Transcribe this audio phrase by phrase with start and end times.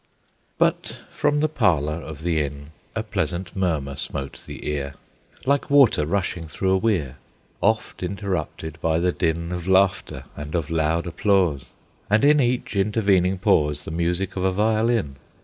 [0.57, 4.95] But from the parlor of the inn A pleasant murmur smote the ear,
[5.45, 7.17] Like water rushing through a weir;
[7.61, 11.65] Oft interrupted by the din Of laughter and of loud applause,
[12.09, 15.17] And, in each intervening pause, The music of a violin.